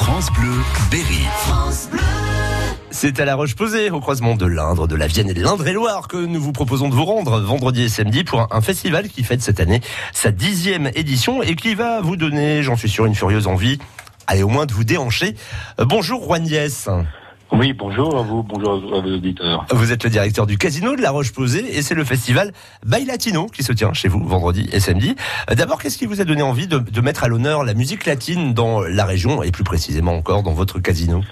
[0.00, 0.48] France Bleu,
[0.90, 1.26] Berry.
[2.90, 6.16] C'est à la Roche-Posay, au croisement de l'Indre, de la Vienne et de l'Indre-et-Loire, que
[6.16, 9.60] nous vous proposons de vous rendre vendredi et samedi pour un, festival qui fête cette
[9.60, 9.82] année
[10.14, 13.78] sa dixième édition et qui va vous donner, j'en suis sûr, une furieuse envie,
[14.26, 15.36] allez au moins de vous déhancher.
[15.78, 16.88] Euh, bonjour Juan Yes.
[17.52, 19.66] Oui, bonjour à vous, bonjour à vos auditeurs.
[19.70, 22.52] Vous êtes le directeur du casino de la Roche-Posay et c'est le festival
[22.86, 25.16] Bail Latino qui se tient chez vous vendredi et samedi.
[25.50, 28.06] Euh, D'abord, qu'est-ce qui vous a donné envie de, de mettre à l'honneur la musique
[28.06, 31.22] latine dans la région et plus précisément encore dans votre casino?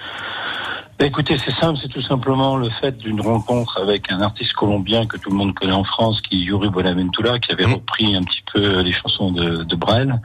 [1.01, 5.17] Écoutez, c'est simple, c'est tout simplement le fait d'une rencontre avec un artiste colombien que
[5.17, 7.75] tout le monde connaît en France, qui est Yuri Bonaventura, qui avait Mhm.
[7.75, 10.21] repris un petit peu les chansons de, de Brel.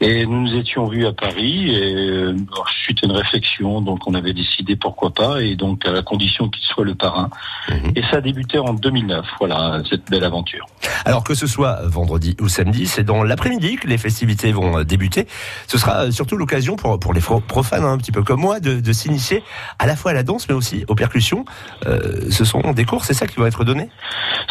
[0.00, 2.36] Et nous nous étions vus à Paris, et euh,
[2.82, 6.48] suite à une réflexion, donc on avait décidé pourquoi pas, et donc à la condition
[6.48, 7.30] qu'il soit le parrain.
[7.70, 7.92] Mhm.
[7.96, 10.66] Et ça a débuté en 2009, voilà, cette belle aventure.
[11.04, 14.84] Alors que ce soit vendredi ou samedi, c'est dans l'après-midi que les festivités vont euh,
[14.84, 15.26] débuter.
[15.66, 18.60] Ce sera euh, surtout l'occasion pour, pour les profanes, hein, un petit peu comme moi,
[18.60, 19.42] de, de s'initier
[19.78, 21.44] à la fois à la danse mais aussi aux percussions.
[21.86, 23.88] Euh, ce sont des cours, c'est ça qui va être donné?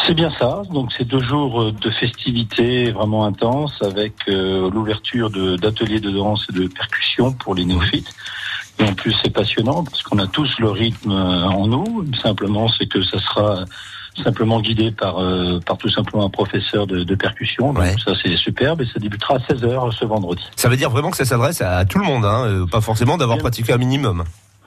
[0.06, 0.62] C'est bien ça.
[0.72, 6.52] Donc c'est deux jours de festivités vraiment intenses avec euh, l'ouverture d'ateliers de, danse et
[6.52, 8.12] de percussion pour les néophytes.
[8.78, 12.04] Et en plus c'est passionnant parce qu'on a tous le rythme euh, en nous.
[12.22, 13.64] Simplement c'est que ça sera
[14.22, 17.72] simplement guidé par euh, par tout simplement un professeur de, de percussion.
[17.72, 17.94] Donc Ouais.
[18.04, 20.42] ça c'est superbe et ça débutera à 16h ce vendredi.
[20.56, 23.16] Ça veut dire vraiment que ça s'adresse à tout le monde, hein, euh, pas forcément
[23.16, 24.24] d'avoir pratiqué un minimum.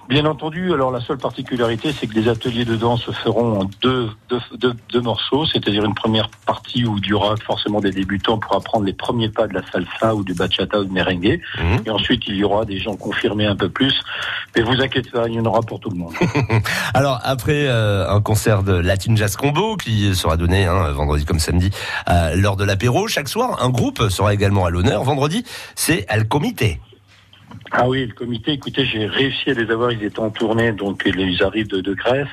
[0.10, 3.70] Bien entendu, alors la seule particularité, c'est que les ateliers de danse se feront en
[3.82, 7.92] deux, deux, deux, deux morceaux, c'est-à-dire une première partie où il y aura forcément des
[7.92, 11.42] débutants pour apprendre les premiers pas de la salsa ou du bachata ou du merengue,
[11.58, 11.82] Mhm.
[11.86, 14.00] et ensuite il y aura des gens confirmés un peu plus,
[14.56, 16.14] mais vous inquiétez pas, il y en aura pour tout le monde.
[16.94, 21.40] Alors après euh, un concert de Latin Jazz Combo qui sera donné hein, vendredi comme
[21.40, 21.70] samedi
[22.36, 25.04] l'heure de l'apéro, chaque soir un groupe sera également à l'honneur.
[25.04, 25.44] Vendredi,
[25.76, 26.80] c'est Al Comité.
[27.72, 31.04] Ah oui, le comité, écoutez, j'ai réussi à les avoir, ils étaient en tournée, donc
[31.06, 32.28] ils arrivent de, de Grèce.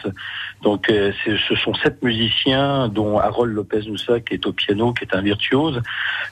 [0.62, 1.12] Donc euh,
[1.48, 5.20] ce sont sept musiciens, dont Harold Lopez Noussa, qui est au piano, qui est un
[5.20, 5.82] virtuose.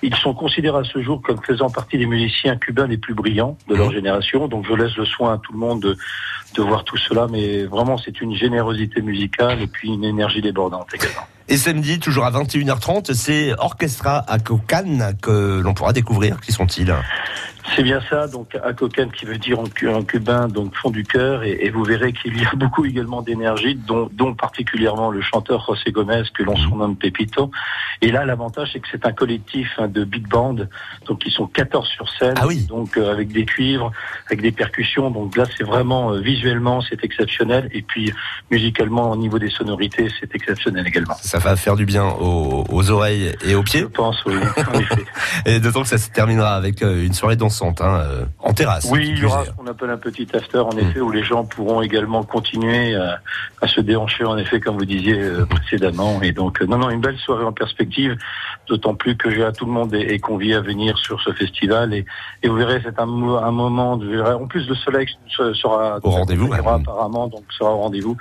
[0.03, 3.59] Ils sont considérés à ce jour comme faisant partie des musiciens cubains les plus brillants
[3.69, 3.93] de leur Mhm.
[3.95, 4.49] génération.
[4.49, 5.97] Donc je laisse le soin à tout le monde de,
[6.57, 10.89] de voir tout cela, mais vraiment c'est une générosité musicale et puis une énergie débordante
[10.95, 11.27] également.
[11.49, 16.41] Et samedi, toujours à 21h30, c'est Orchestra à Cocan que l'on pourra découvrir.
[16.41, 16.95] Qui sont-ils?
[17.77, 21.05] C'est bien ça, donc Acocan qui veut dire en, cu- en cubain, donc fond du
[21.05, 25.23] cœur, et, et vous verrez qu'il y a beaucoup également d'énergie, dont, dont particulièrement le
[25.23, 27.51] chanteur José Gomez, que l'on surnomme Pepito.
[28.03, 30.57] Et là, l'avantage, c'est que c'est un collectif hein, de big band,
[31.07, 32.67] donc ils sont 14 sur scène, Ah oui.
[32.69, 33.93] donc euh, avec des cuivres,
[34.27, 38.13] avec des percussions, donc là c'est vraiment, euh, visuellement, c'est exceptionnel, et puis
[38.51, 41.15] musicalement, au niveau des sonorités, c'est exceptionnel également.
[41.23, 43.83] Ça va faire du bien aux, aux oreilles et aux Je pieds.
[43.85, 45.05] pense, oui, en effet.
[45.47, 48.89] Et d'autant que ça se terminera avec euh, une soirée dansante hein, euh, en terrasse.
[48.91, 51.45] Oui, il y aura ce qu'on appelle un petit after, en effet, où les gens
[51.45, 53.21] pourront également continuer à,
[53.61, 56.23] à se déhancher, en effet, comme vous disiez euh, précédemment.
[56.23, 58.17] Et donc, euh, non, non, une belle soirée en perspective,
[58.69, 61.33] d'autant plus que j'ai à tout le monde est, est convié à venir sur ce
[61.33, 61.93] festival.
[61.93, 62.05] Et,
[62.43, 65.99] et vous verrez, c'est un, mo- un moment, de, en plus, le soleil se- sera
[66.03, 66.59] Au rendez-vous, ouais.
[66.59, 68.17] apparemment, donc sera au rendez-vous.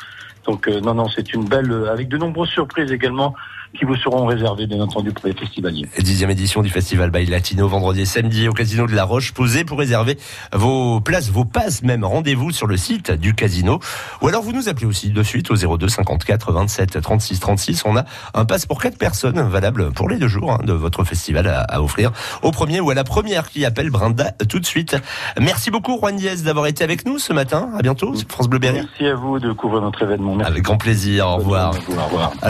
[0.46, 3.34] Donc, euh, non, non, c'est une belle, euh, avec de nombreuses surprises également,
[3.78, 5.88] qui vous seront réservées, bien entendu, pour les festivaliers.
[6.00, 9.34] Dixième édition du festival Bail Latino, vendredi et samedi au casino de la Roche.
[9.34, 10.18] Posez pour réserver
[10.54, 12.04] vos places, vos passes même.
[12.04, 13.80] Rendez-vous sur le site du casino.
[14.22, 17.84] Ou alors vous nous appelez aussi de suite au 02 54 27 36 36.
[17.86, 21.04] On a un passe pour quatre personnes valable pour les deux jours hein, de votre
[21.04, 22.12] festival à, à offrir
[22.42, 24.96] au premier ou à la première qui appelle Brenda tout de suite.
[25.40, 27.70] Merci beaucoup Juan Diaz d'avoir été avec nous ce matin.
[27.78, 28.82] À bientôt France Bleu Berry.
[28.82, 30.36] Merci à vous de couvrir notre événement.
[30.36, 30.52] Merci.
[30.52, 31.28] Avec grand plaisir.
[31.28, 31.74] Au revoir.
[31.90, 32.34] Au revoir.